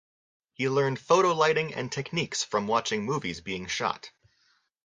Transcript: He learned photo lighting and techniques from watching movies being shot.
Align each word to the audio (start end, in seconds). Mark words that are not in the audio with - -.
He 0.53 0.67
learned 0.67 0.97
photo 0.99 1.31
lighting 1.31 1.75
and 1.75 1.91
techniques 1.91 2.43
from 2.43 2.65
watching 2.65 3.05
movies 3.05 3.39
being 3.39 3.67
shot. 3.67 4.09